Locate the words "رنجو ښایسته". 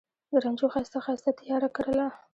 0.43-0.99